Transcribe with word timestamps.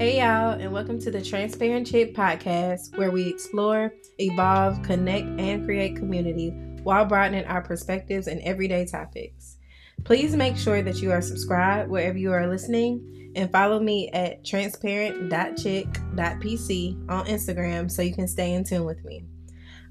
Hey, 0.00 0.18
y'all, 0.18 0.58
and 0.58 0.72
welcome 0.72 0.98
to 1.00 1.10
the 1.10 1.20
Transparent 1.20 1.86
Chick 1.86 2.14
podcast, 2.14 2.96
where 2.96 3.10
we 3.10 3.28
explore, 3.28 3.92
evolve, 4.18 4.82
connect, 4.82 5.26
and 5.38 5.66
create 5.66 5.94
community 5.94 6.48
while 6.82 7.04
broadening 7.04 7.44
our 7.44 7.60
perspectives 7.60 8.26
and 8.26 8.40
everyday 8.40 8.86
topics. 8.86 9.58
Please 10.04 10.34
make 10.34 10.56
sure 10.56 10.80
that 10.80 11.02
you 11.02 11.12
are 11.12 11.20
subscribed 11.20 11.90
wherever 11.90 12.16
you 12.16 12.32
are 12.32 12.46
listening 12.46 13.32
and 13.36 13.52
follow 13.52 13.78
me 13.78 14.08
at 14.14 14.42
transparent.chick.pc 14.42 17.10
on 17.10 17.26
Instagram 17.26 17.90
so 17.90 18.00
you 18.00 18.14
can 18.14 18.26
stay 18.26 18.54
in 18.54 18.64
tune 18.64 18.86
with 18.86 19.04
me. 19.04 19.26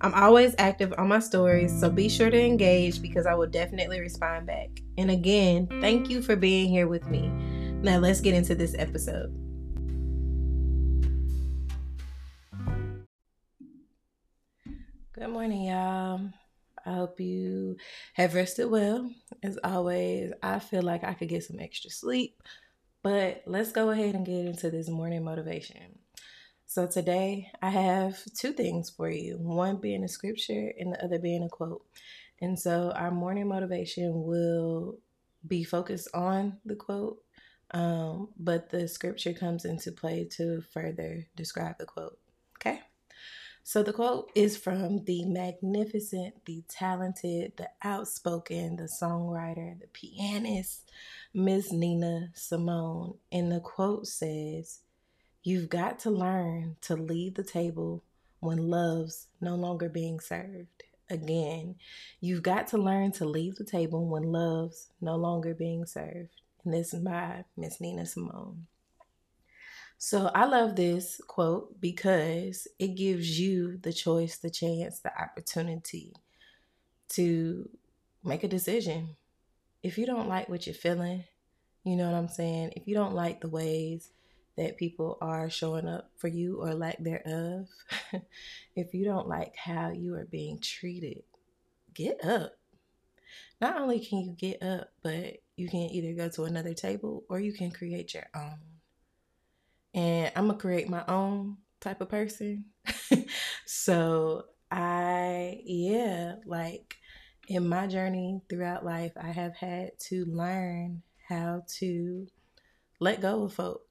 I'm 0.02 0.16
always 0.16 0.56
active 0.58 0.92
on 0.98 1.10
my 1.10 1.20
stories, 1.20 1.80
so 1.80 1.88
be 1.88 2.10
sure 2.10 2.32
to 2.32 2.44
engage 2.44 3.04
because 3.04 3.28
I 3.28 3.36
will 3.36 3.46
definitely 3.46 4.00
respond 4.00 4.48
back. 4.48 4.70
And 4.98 5.12
again, 5.12 5.68
thank 5.82 6.10
you 6.10 6.24
for 6.24 6.36
being 6.36 6.68
here 6.68 6.88
with 6.88 7.06
me. 7.06 7.30
Now, 7.84 8.00
let's 8.00 8.22
get 8.22 8.34
into 8.34 8.56
this 8.56 8.74
episode. 8.80 9.49
Good 15.20 15.32
morning, 15.32 15.64
y'all. 15.64 16.30
I 16.86 16.94
hope 16.94 17.20
you 17.20 17.76
have 18.14 18.36
rested 18.36 18.68
well. 18.68 19.12
As 19.44 19.60
always, 19.66 20.32
I 20.42 20.60
feel 20.60 20.82
like 20.82 21.04
I 21.04 21.14
could 21.14 21.28
get 21.28 21.44
some 21.44 21.60
extra 21.60 21.90
sleep, 21.90 22.42
but 23.04 23.44
let's 23.46 23.74
go 23.74 23.90
ahead 23.90 24.16
and 24.16 24.26
get 24.26 24.46
into 24.46 24.72
this 24.72 24.88
morning 24.88 25.26
motivation. 25.26 26.00
So, 26.68 26.88
today 26.88 27.52
I 27.62 27.70
have 27.70 28.18
two 28.34 28.54
things 28.54 28.92
for 28.92 29.10
you 29.10 29.36
one 29.38 29.76
being 29.82 30.06
a 30.06 30.08
scripture 30.08 30.72
and 30.80 30.94
the 30.94 31.04
other 31.04 31.20
being 31.20 31.44
a 31.44 31.50
quote. 31.50 31.86
And 32.40 32.58
so, 32.58 32.94
our 32.96 33.12
morning 33.12 33.50
motivation 33.50 34.24
will 34.24 35.00
be 35.46 35.66
focused 35.66 36.08
on 36.14 36.60
the 36.64 36.78
quote, 36.78 37.18
um, 37.72 38.30
but 38.40 38.70
the 38.70 38.88
scripture 38.88 39.34
comes 39.34 39.66
into 39.66 39.92
play 39.92 40.30
to 40.38 40.62
further 40.72 41.28
describe 41.36 41.78
the 41.78 41.86
quote. 41.86 42.18
So 43.70 43.84
the 43.84 43.94
quote 43.94 44.32
is 44.34 44.58
from 44.58 45.06
the 45.06 45.26
magnificent, 45.26 46.44
the 46.46 46.64
talented, 46.68 47.54
the 47.56 47.70
outspoken, 47.84 48.78
the 48.78 48.86
songwriter, 48.86 49.80
the 49.80 49.86
pianist, 49.94 50.90
Miss 51.36 51.72
Nina 51.72 52.32
Simone. 52.34 53.20
And 53.32 53.52
the 53.52 53.60
quote 53.60 54.08
says, 54.08 54.80
You've 55.44 55.70
got 55.70 56.00
to 56.00 56.10
learn 56.10 56.78
to 56.82 56.96
leave 56.96 57.36
the 57.36 57.44
table 57.44 58.04
when 58.40 58.72
love's 58.72 59.28
no 59.40 59.54
longer 59.54 59.88
being 59.88 60.20
served. 60.20 60.86
Again, 61.08 61.76
you've 62.22 62.42
got 62.42 62.66
to 62.70 62.80
learn 62.80 63.12
to 63.12 63.26
leave 63.26 63.58
the 63.58 63.64
table 63.64 64.04
when 64.08 64.32
love's 64.32 64.88
no 65.00 65.16
longer 65.16 65.54
being 65.54 65.86
served. 65.86 66.42
And 66.66 66.74
this 66.74 66.92
is 66.92 67.02
by 67.02 67.46
Miss 67.56 67.80
Nina 67.80 68.08
Simone. 68.08 68.66
So 70.02 70.32
I 70.34 70.46
love 70.46 70.78
this 70.78 71.20
quote 71.28 71.82
because 71.82 72.70
it 72.80 72.96
gives 72.96 73.38
you 73.38 73.78
the 73.82 73.92
choice, 73.92 74.38
the 74.38 74.50
chance, 74.50 75.02
the 75.02 75.12
opportunity 75.22 76.14
to 77.10 77.70
make 78.24 78.46
a 78.46 78.48
decision. 78.48 79.18
If 79.84 79.98
you 79.98 80.06
don't 80.06 80.30
like 80.30 80.48
what 80.48 80.66
you're 80.66 80.74
feeling, 80.74 81.26
you 81.84 81.98
know 81.98 82.10
what 82.10 82.18
I'm 82.18 82.30
saying? 82.30 82.72
If 82.78 82.88
you 82.88 82.96
don't 82.96 83.14
like 83.14 83.42
the 83.42 83.50
ways 83.50 84.10
that 84.56 84.78
people 84.78 85.18
are 85.20 85.50
showing 85.50 85.86
up 85.86 86.12
for 86.16 86.30
you 86.30 86.62
or 86.62 86.74
lack 86.74 87.04
thereof, 87.04 87.68
if 88.78 88.94
you 88.94 89.04
don't 89.04 89.28
like 89.28 89.58
how 89.58 89.90
you 89.90 90.16
are 90.16 90.28
being 90.32 90.62
treated, 90.62 91.24
get 91.94 92.24
up. 92.24 92.54
Not 93.60 93.76
only 93.76 94.00
can 94.00 94.20
you 94.20 94.32
get 94.32 94.64
up, 94.64 94.94
but 95.04 95.40
you 95.58 95.68
can 95.68 95.90
either 95.92 96.14
go 96.14 96.30
to 96.30 96.46
another 96.46 96.74
table 96.74 97.26
or 97.28 97.42
you 97.42 97.52
can 97.52 97.70
create 97.70 98.14
your 98.14 98.28
own 98.34 98.79
and 99.94 100.32
I'm 100.36 100.48
gonna 100.48 100.60
create 100.60 100.90
my 100.90 101.04
own 101.08 101.58
type 101.80 102.02
of 102.02 102.10
person. 102.10 102.66
so 103.66 104.46
I, 104.72 105.62
yeah, 105.66 106.36
like 106.46 106.96
in 107.48 107.68
my 107.68 107.88
journey 107.88 108.42
throughout 108.50 108.86
life, 108.86 109.14
I 109.20 109.32
have 109.32 109.56
had 109.56 109.92
to 110.10 110.26
learn 110.26 111.02
how 111.28 111.64
to 111.80 112.28
let 113.00 113.22
go 113.22 113.44
of 113.44 113.54
folk, 113.54 113.82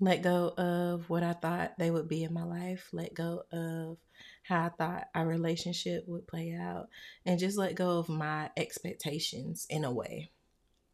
let 0.00 0.22
go 0.22 0.54
of 0.56 1.10
what 1.10 1.22
I 1.22 1.32
thought 1.32 1.78
they 1.78 1.90
would 1.90 2.08
be 2.08 2.24
in 2.24 2.32
my 2.32 2.44
life, 2.44 2.88
let 2.92 3.14
go 3.14 3.42
of 3.52 3.98
how 4.44 4.66
I 4.66 4.68
thought 4.70 5.08
our 5.14 5.26
relationship 5.26 6.04
would 6.06 6.26
play 6.26 6.56
out, 6.58 6.88
and 7.26 7.38
just 7.38 7.58
let 7.58 7.74
go 7.74 7.98
of 7.98 8.08
my 8.08 8.50
expectations 8.56 9.66
in 9.68 9.84
a 9.84 9.92
way 9.92 10.30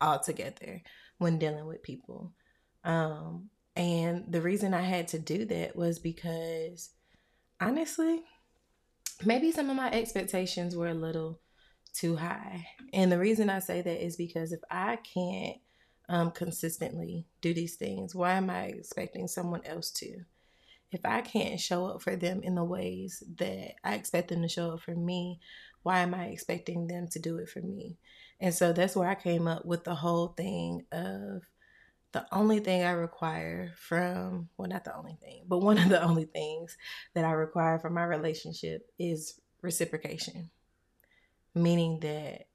altogether 0.00 0.82
when 1.18 1.38
dealing 1.38 1.66
with 1.66 1.82
people. 1.82 2.32
Um, 2.82 3.50
and 3.76 4.24
the 4.28 4.40
reason 4.40 4.74
I 4.74 4.82
had 4.82 5.08
to 5.08 5.18
do 5.18 5.44
that 5.46 5.74
was 5.74 5.98
because 5.98 6.90
honestly, 7.60 8.22
maybe 9.24 9.50
some 9.50 9.70
of 9.70 9.76
my 9.76 9.90
expectations 9.90 10.76
were 10.76 10.88
a 10.88 10.94
little 10.94 11.40
too 11.92 12.16
high. 12.16 12.66
And 12.92 13.10
the 13.10 13.18
reason 13.18 13.50
I 13.50 13.60
say 13.60 13.80
that 13.80 14.04
is 14.04 14.16
because 14.16 14.52
if 14.52 14.60
I 14.70 14.96
can't 14.96 15.56
um, 16.08 16.30
consistently 16.30 17.26
do 17.40 17.54
these 17.54 17.76
things, 17.76 18.14
why 18.14 18.32
am 18.32 18.50
I 18.50 18.64
expecting 18.64 19.26
someone 19.28 19.64
else 19.64 19.90
to? 19.92 20.20
If 20.92 21.00
I 21.04 21.22
can't 21.22 21.58
show 21.58 21.86
up 21.86 22.02
for 22.02 22.14
them 22.14 22.42
in 22.42 22.54
the 22.54 22.64
ways 22.64 23.22
that 23.38 23.74
I 23.82 23.94
expect 23.94 24.28
them 24.28 24.42
to 24.42 24.48
show 24.48 24.72
up 24.72 24.80
for 24.80 24.94
me, 24.94 25.40
why 25.82 26.00
am 26.00 26.14
I 26.14 26.26
expecting 26.26 26.86
them 26.86 27.08
to 27.08 27.18
do 27.18 27.38
it 27.38 27.48
for 27.48 27.60
me? 27.60 27.98
And 28.40 28.54
so 28.54 28.72
that's 28.72 28.94
where 28.94 29.08
I 29.08 29.14
came 29.14 29.48
up 29.48 29.64
with 29.64 29.84
the 29.84 29.94
whole 29.94 30.28
thing 30.28 30.84
of 30.92 31.42
the 32.14 32.24
only 32.32 32.60
thing 32.60 32.84
I 32.84 32.92
require 32.92 33.72
from, 33.76 34.48
well, 34.56 34.68
not 34.68 34.84
the 34.84 34.96
only 34.96 35.18
thing, 35.20 35.42
but 35.48 35.58
one 35.58 35.78
of 35.78 35.88
the 35.88 36.02
only 36.02 36.24
things 36.24 36.78
that 37.12 37.24
I 37.24 37.32
require 37.32 37.78
from 37.78 37.94
my 37.94 38.04
relationship 38.04 38.88
is 38.98 39.40
reciprocation. 39.62 40.48
Meaning 41.54 41.98
that 42.00 42.46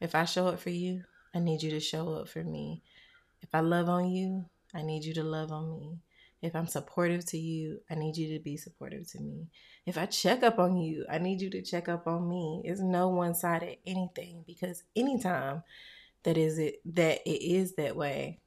if 0.00 0.14
I 0.14 0.24
show 0.24 0.46
up 0.46 0.60
for 0.60 0.70
you, 0.70 1.02
I 1.34 1.40
need 1.40 1.62
you 1.62 1.70
to 1.72 1.80
show 1.80 2.14
up 2.14 2.28
for 2.28 2.44
me. 2.44 2.82
If 3.42 3.48
I 3.52 3.60
love 3.60 3.88
on 3.88 4.08
you, 4.10 4.46
I 4.72 4.82
need 4.82 5.04
you 5.04 5.14
to 5.14 5.24
love 5.24 5.50
on 5.50 5.68
me. 5.72 5.98
If 6.40 6.54
I'm 6.54 6.68
supportive 6.68 7.26
to 7.26 7.38
you, 7.38 7.80
I 7.90 7.96
need 7.96 8.16
you 8.16 8.38
to 8.38 8.42
be 8.42 8.56
supportive 8.56 9.10
to 9.10 9.20
me. 9.20 9.48
If 9.84 9.98
I 9.98 10.06
check 10.06 10.44
up 10.44 10.60
on 10.60 10.76
you, 10.76 11.04
I 11.10 11.18
need 11.18 11.40
you 11.40 11.50
to 11.50 11.62
check 11.62 11.88
up 11.88 12.06
on 12.06 12.28
me. 12.28 12.62
It's 12.64 12.80
no 12.80 13.08
one-sided 13.08 13.78
anything 13.84 14.44
because 14.46 14.84
anytime 14.94 15.64
that 16.22 16.38
is 16.38 16.58
it 16.58 16.80
that 16.94 17.20
it 17.28 17.42
is 17.42 17.74
that 17.74 17.96
way, 17.96 18.38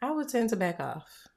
I 0.00 0.10
would 0.10 0.28
tend 0.28 0.50
to 0.50 0.56
back 0.56 0.80
off. 0.80 1.28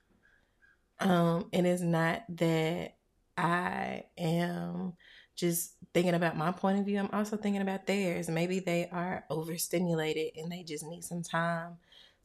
Um, 1.00 1.50
and 1.52 1.66
it's 1.66 1.82
not 1.82 2.24
that 2.38 2.94
I 3.38 4.04
am 4.18 4.94
just 5.36 5.74
thinking 5.94 6.14
about 6.14 6.38
my 6.38 6.52
point 6.52 6.80
of 6.80 6.86
view. 6.86 7.00
I'm 7.00 7.10
also 7.12 7.38
thinking 7.38 7.62
about 7.62 7.88
theirs. 7.88 8.30
Maybe 8.30 8.60
they 8.60 8.88
are 8.92 9.26
overstimulated 9.30 10.34
and 10.36 10.52
they 10.52 10.64
just 10.64 10.86
need 10.86 11.04
some 11.04 11.24
time 11.24 11.78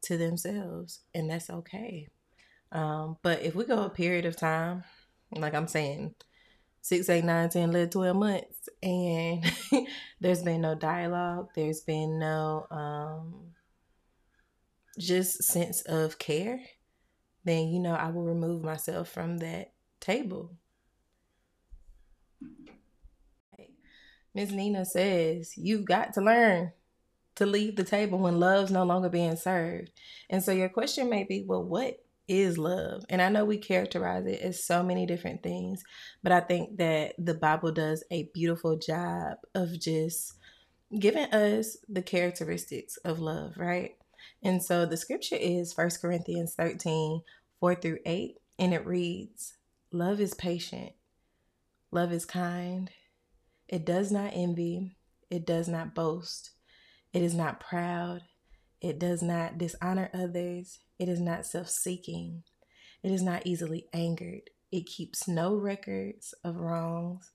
to 0.03 0.19
themselves, 0.19 1.01
and 1.15 1.31
that's 1.31 1.49
okay. 1.49 2.09
Um, 2.71 3.17
but 3.23 3.43
if 3.43 3.55
we 3.55 3.65
go 3.65 3.85
a 3.85 3.91
period 3.91 4.27
of 4.27 4.37
time, 4.37 4.85
like 5.31 5.55
I'm 5.55 5.69
saying, 5.69 6.15
six, 6.83 7.09
eight, 7.09 7.25
nine, 7.25 7.49
10, 7.49 7.71
11, 7.71 7.91
12 7.91 8.17
months, 8.17 8.69
and 8.83 9.45
there's 10.21 10.43
been 10.43 10.61
no 10.61 10.75
dialogue, 10.75 11.49
there's 11.55 11.81
been 11.81 12.19
no 12.19 12.67
um, 12.71 13.56
just 14.99 15.43
sense 15.43 15.83
of 15.83 16.19
care, 16.19 16.61
then 17.45 17.69
you 17.69 17.81
know 17.81 17.95
I 17.95 18.11
will 18.11 18.25
remove 18.25 18.63
myself 18.63 19.09
from 19.09 19.39
that 19.39 19.73
table. 20.01 20.53
Miss 24.35 24.51
Nina 24.51 24.85
says, 24.85 25.57
You've 25.57 25.87
got 25.87 26.13
to 26.15 26.21
learn 26.21 26.73
to 27.37 27.47
leave 27.47 27.77
the 27.77 27.85
table 27.85 28.19
when 28.19 28.39
love's 28.39 28.71
no 28.71 28.85
longer 28.85 29.09
being 29.09 29.37
served. 29.37 29.91
And 30.29 30.43
so 30.43 30.53
your 30.53 30.69
question 30.69 31.09
may 31.09 31.25
be, 31.25 31.43
Well, 31.47 31.65
what 31.65 32.05
is 32.29 32.59
love? 32.59 33.05
And 33.09 33.23
I 33.23 33.31
know 33.31 33.47
we 33.47 33.57
characterize 33.57 34.27
it 34.27 34.43
as 34.43 34.63
so 34.63 34.83
many 34.83 35.07
different 35.07 35.43
things, 35.43 35.85
but 36.23 36.33
I 36.33 36.41
think 36.41 36.77
that 36.77 37.15
the 37.19 37.33
Bible 37.35 37.73
does 37.73 38.05
a 38.11 38.29
beautiful 38.35 38.77
job 38.77 39.39
of 39.55 39.81
just 39.81 40.35
giving 40.99 41.33
us 41.33 41.79
the 41.89 42.03
characteristics 42.03 42.99
of 42.99 43.21
love, 43.21 43.57
right? 43.57 43.97
And 44.43 44.63
so 44.63 44.87
the 44.87 44.97
scripture 44.97 45.37
is 45.37 45.73
First 45.73 46.01
Corinthians 46.01 46.55
13 46.55 47.23
4 47.61 47.75
through 47.77 47.99
8, 48.05 48.37
and 48.59 48.75
it 48.75 48.87
reads, 48.87 49.55
Love 49.93 50.21
is 50.21 50.35
patient, 50.35 50.93
love 51.91 52.13
is 52.13 52.27
kind, 52.27 52.91
it 53.69 53.85
does 53.85 54.13
not 54.13 54.33
envy, 54.35 54.97
it 55.31 55.47
does 55.47 55.69
not 55.69 55.95
boast, 55.95 56.51
it 57.13 57.23
is 57.23 57.35
not 57.35 57.61
proud, 57.61 58.23
it 58.81 58.99
does 58.99 59.23
not 59.23 59.59
dishonor 59.59 60.11
others, 60.13 60.81
it 60.99 61.09
is 61.09 61.21
not 61.21 61.47
self 61.47 61.71
seeking, 61.71 62.43
it 63.03 63.11
is 63.11 63.23
not 63.23 63.47
easily 63.47 63.87
angered, 63.93 64.51
it 64.71 64.87
keeps 64.87 65.27
no 65.27 65.55
records 65.55 66.35
of 66.45 66.57
wrongs. 66.57 67.33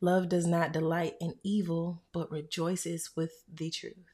Love 0.00 0.30
does 0.30 0.46
not 0.46 0.72
delight 0.72 1.14
in 1.20 1.34
evil, 1.42 2.02
but 2.12 2.30
rejoices 2.30 3.10
with 3.14 3.44
the 3.52 3.70
truth. 3.70 4.09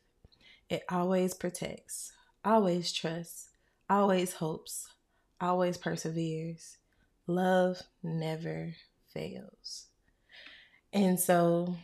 It 0.69 0.83
always 0.91 1.35
protects, 1.35 2.13
always 2.45 2.93
trusts, 2.93 3.51
always 3.89 4.35
hopes, 4.35 4.89
always 5.41 5.79
perseveres. 5.79 6.79
Love 7.27 7.83
never 8.03 8.75
fails. 9.13 9.87
And 10.93 11.21
so 11.21 11.77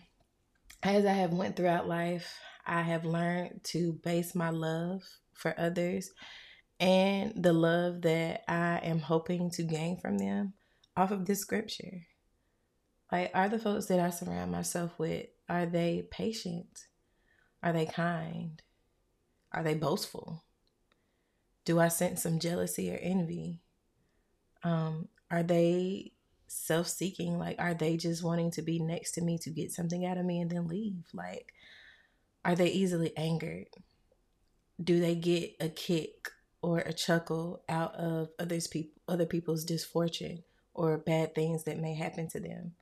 as 0.83 1.07
I 1.07 1.13
have 1.13 1.33
went 1.33 1.55
throughout 1.57 1.89
life, 1.89 2.39
I 2.67 2.83
have 2.83 3.05
learned 3.05 3.61
to 3.65 3.93
base 3.93 4.35
my 4.35 4.51
love 4.51 5.03
for 5.33 5.55
others 5.59 6.11
and 6.81 7.33
the 7.37 7.53
love 7.53 8.03
that 8.03 8.43
I 8.49 8.79
am 8.83 8.99
hoping 8.99 9.51
to 9.53 9.63
gain 9.63 9.99
from 9.99 10.19
them 10.19 10.55
off 10.97 11.13
of 11.13 11.27
this 11.27 11.41
scripture. 11.41 12.07
Like, 13.13 13.31
are 13.35 13.49
the 13.49 13.59
folks 13.59 13.87
that 13.87 14.01
I 14.01 14.11
surround 14.11 14.51
myself 14.51 14.99
with, 14.99 15.27
are 15.49 15.67
they 15.67 16.09
patient? 16.11 16.87
Are 17.63 17.73
they 17.73 17.87
kind? 17.87 18.61
Are 19.53 19.63
they 19.63 19.75
boastful? 19.75 20.45
Do 21.65 21.79
I 21.79 21.89
sense 21.89 22.23
some 22.23 22.39
jealousy 22.39 22.93
or 22.93 22.99
envy? 23.01 23.61
Um, 24.65 25.09
are 25.31 25.43
they 25.43 26.13
self 26.47 26.89
seeking? 26.89 27.39
Like, 27.39 27.57
are 27.59 27.75
they 27.75 27.97
just 27.97 28.23
wanting 28.23 28.51
to 28.53 28.63
be 28.63 28.79
next 28.79 29.13
to 29.13 29.23
me 29.23 29.39
to 29.39 29.51
get 29.51 29.73
something 29.73 30.05
out 30.05 30.19
of 30.19 30.25
me 30.25 30.41
and 30.41 30.51
then 30.51 30.67
leave? 30.67 31.05
Like, 31.13 31.53
are 32.45 32.55
they 32.55 32.69
easily 32.69 33.17
angered? 33.17 33.69
Do 34.83 35.01
they 35.01 35.15
get 35.15 35.55
a 35.61 35.69
kick 35.69 36.31
or 36.61 36.79
a 36.79 36.93
chuckle 36.93 37.63
out 37.69 37.95
of 37.95 38.29
others 38.39 38.67
people 38.67 39.01
other 39.09 39.27
people's 39.27 39.69
misfortune 39.69 40.43
or 40.75 40.97
bad 40.97 41.35
things 41.35 41.65
that 41.65 41.79
may 41.79 41.95
happen 41.95 42.29
to 42.29 42.41
them? 42.41 42.73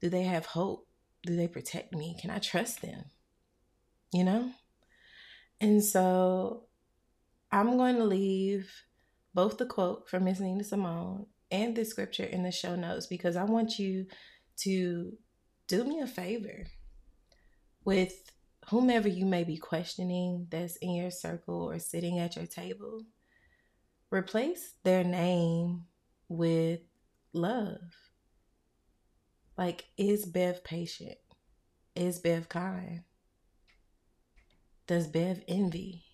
Do 0.00 0.08
they 0.08 0.24
have 0.24 0.46
hope? 0.46 0.86
Do 1.24 1.34
they 1.34 1.48
protect 1.48 1.92
me? 1.92 2.16
Can 2.20 2.30
I 2.30 2.38
trust 2.38 2.82
them? 2.82 3.06
You 4.12 4.24
know? 4.24 4.50
And 5.60 5.82
so 5.82 6.64
I'm 7.50 7.76
going 7.76 7.96
to 7.96 8.04
leave 8.04 8.70
both 9.34 9.58
the 9.58 9.66
quote 9.66 10.08
from 10.08 10.24
Miss 10.24 10.40
Nina 10.40 10.64
Simone 10.64 11.26
and 11.50 11.76
the 11.76 11.84
scripture 11.84 12.24
in 12.24 12.42
the 12.42 12.50
show 12.50 12.76
notes 12.76 13.06
because 13.06 13.36
I 13.36 13.44
want 13.44 13.78
you 13.78 14.06
to 14.58 15.12
do 15.68 15.84
me 15.84 16.00
a 16.00 16.06
favor 16.06 16.66
with 17.84 18.30
whomever 18.68 19.08
you 19.08 19.24
may 19.24 19.44
be 19.44 19.56
questioning 19.56 20.46
that's 20.50 20.76
in 20.76 20.94
your 20.94 21.10
circle 21.10 21.70
or 21.70 21.78
sitting 21.78 22.18
at 22.18 22.36
your 22.36 22.46
table. 22.46 23.02
Replace 24.10 24.74
their 24.82 25.04
name 25.04 25.84
with 26.28 26.80
love. 27.32 27.80
Like, 29.56 29.86
is 29.96 30.26
Bev 30.26 30.64
patient? 30.64 31.18
Is 31.94 32.18
Bev 32.18 32.48
kind? 32.48 33.02
Does 34.86 35.08
Bev 35.08 35.42
envy? 35.48 36.04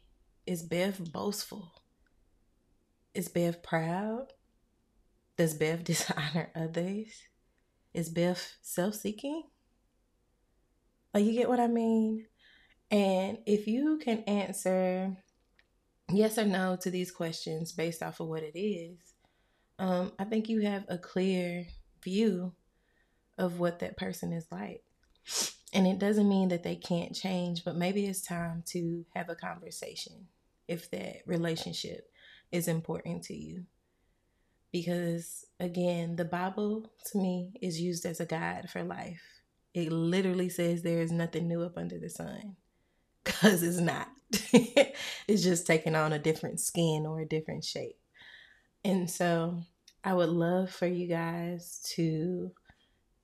Is 0.47 0.63
Bev 0.63 1.13
boastful? 1.13 1.73
Is 3.15 3.29
Bev 3.29 3.63
proud? 3.63 4.33
Does 5.37 5.53
Bev 5.53 5.85
dishonor 5.85 6.51
others? 6.57 7.09
Is 7.93 8.09
Bev 8.09 8.43
self 8.63 8.95
seeking? 8.95 9.43
Like, 11.13 11.25
you 11.25 11.33
get 11.33 11.51
what 11.51 11.61
I 11.61 11.67
mean? 11.67 12.27
And 12.91 13.39
if 13.47 13.67
you 13.67 13.99
can 14.03 14.21
answer 14.21 15.19
yes 16.11 16.39
or 16.39 16.47
no 16.47 16.77
to 16.81 16.91
these 16.91 17.11
questions 17.11 17.73
based 17.73 18.03
off 18.03 18.21
of 18.21 18.29
what 18.29 18.43
it 18.43 18.59
is, 18.59 18.97
um, 19.79 20.13
I 20.19 20.25
think 20.25 20.49
you 20.49 20.61
have 20.61 20.85
a 20.89 20.97
clear 20.97 21.67
view 22.03 22.55
of 23.37 23.59
what 23.59 23.81
that 23.81 23.99
person 23.99 24.33
is 24.33 24.47
like. 24.51 24.83
And 25.73 25.87
it 25.87 25.99
doesn't 25.99 26.29
mean 26.29 26.49
that 26.49 26.63
they 26.63 26.77
can't 26.77 27.15
change, 27.15 27.65
but 27.65 27.77
maybe 27.77 28.07
it's 28.07 28.21
time 28.21 28.63
to 28.69 29.07
have 29.15 29.31
a 29.31 29.35
conversation 29.35 30.27
if 30.69 30.91
that 30.91 31.23
relationship 31.27 32.11
is 32.51 32.69
important 32.69 33.23
to 33.25 33.35
you. 33.35 33.65
Because 34.71 35.47
again, 35.59 36.17
the 36.17 36.25
Bible 36.25 36.91
to 37.11 37.19
me 37.19 37.55
is 37.61 37.81
used 37.81 38.05
as 38.05 38.21
a 38.21 38.27
guide 38.27 38.71
for 38.71 38.83
life. 38.83 39.23
It 39.75 39.91
literally 39.91 40.51
says 40.51 40.83
there 40.83 41.01
is 41.01 41.13
nothing 41.13 41.49
new 41.49 41.63
up 41.63 41.79
under 41.79 41.99
the 41.99 42.11
sun 42.11 42.57
because 43.25 43.63
it's 43.63 43.79
not. 43.79 44.09
it's 44.33 45.43
just 45.43 45.67
taking 45.67 45.95
on 45.95 46.13
a 46.13 46.19
different 46.19 46.61
skin 46.61 47.07
or 47.07 47.21
a 47.21 47.29
different 47.29 47.65
shape. 47.65 47.99
And 48.85 49.11
so 49.11 49.63
I 50.05 50.15
would 50.15 50.31
love 50.31 50.71
for 50.71 50.87
you 50.87 51.07
guys 51.07 51.81
to 51.95 52.53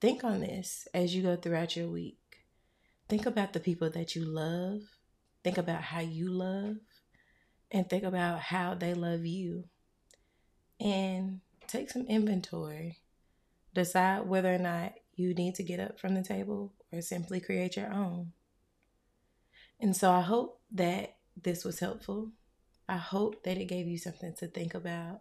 think 0.01 0.25
on 0.25 0.41
this 0.41 0.87
as 0.95 1.15
you 1.15 1.23
go 1.23 1.37
throughout 1.37 1.77
your 1.77 1.89
week. 1.89 2.19
Think 3.09 3.27
about 3.27 3.53
the 3.53 3.61
people 3.61 3.91
that 3.91 4.15
you 4.15 4.25
love. 4.25 4.81
Think 5.43 5.59
about 5.59 5.83
how 5.83 6.01
you 6.01 6.31
love. 6.31 6.77
And 7.71 7.89
think 7.89 8.05
about 8.05 8.41
how 8.41 8.75
they 8.75 8.95
love 8.95 9.25
you. 9.25 9.65
And 10.81 11.41
take 11.67 11.91
some 11.91 12.07
inventory. 12.07 12.99
Decide 13.75 14.27
whether 14.27 14.55
or 14.55 14.59
not 14.59 14.95
you 15.15 15.35
need 15.35 15.55
to 15.57 15.63
get 15.63 15.81
up 15.81 15.99
from 15.99 16.15
the 16.15 16.23
table 16.23 16.75
or 16.93 17.01
simply 17.01 17.41
create 17.41 17.77
your 17.77 17.93
own. 17.93 18.33
And 19.81 19.97
so 19.97 20.11
I 20.11 20.21
hope 20.21 20.61
that 20.73 21.17
this 21.41 21.65
was 21.65 21.81
helpful. 21.81 22.33
I 22.89 22.97
hope 22.97 23.45
that 23.45 23.59
it 23.59 23.67
gave 23.67 23.87
you 23.87 23.99
something 23.99 24.35
to 24.39 24.49
think 24.49 24.75
about. 24.75 25.21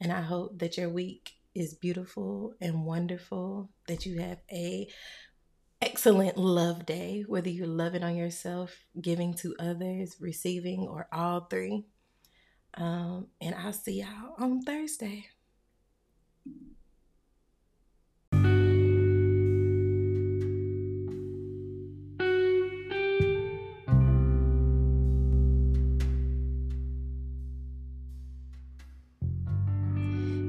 And 0.00 0.12
I 0.12 0.20
hope 0.22 0.58
that 0.58 0.76
your 0.76 0.88
week 0.88 1.32
is 1.54 1.74
beautiful 1.74 2.54
and 2.60 2.84
wonderful, 2.84 3.70
that 3.88 4.04
you 4.04 4.20
have 4.20 4.38
a 4.50 4.88
excellent 5.86 6.36
love 6.36 6.84
day, 6.84 7.24
whether 7.28 7.48
you're 7.48 7.68
loving 7.68 8.02
on 8.02 8.16
yourself, 8.16 8.84
giving 9.00 9.34
to 9.34 9.54
others, 9.60 10.16
receiving, 10.18 10.80
or 10.88 11.06
all 11.12 11.42
three. 11.42 11.86
Um, 12.74 13.28
and 13.40 13.54
I'll 13.54 13.72
see 13.72 14.00
y'all 14.00 14.34
on 14.36 14.62
Thursday. 14.62 15.26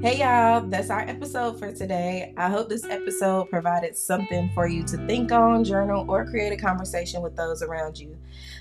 Hey 0.08 0.20
y'all, 0.20 0.62
that's 0.66 0.90
our 0.90 1.02
episode 1.02 1.60
for 1.60 1.74
today. 1.74 2.34
I 2.38 2.50
hope 2.50 2.70
this 2.70 2.86
episode 2.86 3.50
provided 3.50 3.98
something 3.98 4.50
for 4.54 4.66
you 4.66 4.84
to 4.84 5.06
think 5.06 5.34
on, 5.34 5.66
journal, 5.66 6.10
or 6.10 6.24
create 6.24 6.54
a 6.54 6.56
conversation 6.56 7.22
with 7.22 7.36
those 7.36 7.62
around 7.62 8.00
you. 8.00 8.16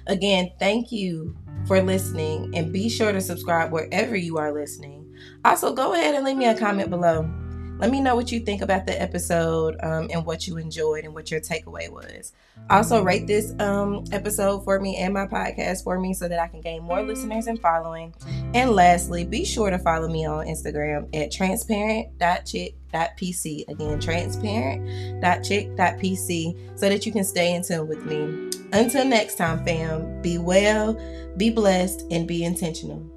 Again, 0.09 0.51
thank 0.59 0.91
you 0.91 1.37
for 1.69 1.81
listening 1.81 2.53
and 2.57 2.73
be 2.73 2.89
sure 2.89 3.13
to 3.13 3.21
subscribe 3.21 3.71
wherever 3.71 4.17
you 4.17 4.39
are 4.39 4.53
listening. 4.53 5.09
Also, 5.45 5.73
go 5.73 5.93
ahead 5.93 6.17
and 6.17 6.25
leave 6.25 6.37
me 6.37 6.47
a 6.47 6.59
comment 6.59 6.91
below. 6.91 7.31
Let 7.79 7.91
me 7.91 8.01
know 8.01 8.17
what 8.17 8.33
you 8.33 8.41
think 8.41 8.63
about 8.63 8.87
the 8.87 8.99
episode 9.01 9.77
um, 9.83 10.09
and 10.11 10.25
what 10.25 10.47
you 10.47 10.57
enjoyed 10.57 11.05
and 11.05 11.13
what 11.15 11.31
your 11.31 11.41
takeaway 11.41 11.91
was. 11.91 12.33
Also, 12.71 13.03
rate 13.03 13.27
this 13.27 13.53
um, 13.61 14.05
episode 14.13 14.65
for 14.65 14.81
me 14.81 14.97
and 14.97 15.13
my 15.13 15.27
podcast 15.27 15.85
for 15.85 16.01
me 16.01 16.15
so 16.15 16.27
that 16.27 16.41
I 16.41 16.49
can 16.49 16.63
gain 16.63 16.83
more 16.83 17.03
listeners 17.03 17.49
and 17.49 17.61
following. 17.61 18.15
And 18.55 18.71
lastly, 18.71 19.25
be 19.25 19.45
sure 19.45 19.69
to 19.71 19.79
follow 19.79 20.09
me 20.09 20.25
on 20.27 20.47
Instagram 20.47 21.15
at 21.15 21.31
transparent.chick.pc. 21.31 23.69
Again, 23.69 24.01
transparent.chick.pc 24.01 26.79
so 26.79 26.89
that 26.89 27.05
you 27.05 27.13
can 27.13 27.25
stay 27.25 27.55
in 27.55 27.63
tune 27.63 27.89
with 27.89 28.07
me. 28.07 28.49
Until 28.73 29.05
next 29.05 29.37
time, 29.37 29.63
fam, 29.65 30.23
be 30.23 30.39
well, 30.39 30.99
be 31.37 31.51
blessed, 31.51 32.05
and 32.11 32.27
be 32.27 32.43
intentional. 32.43 33.16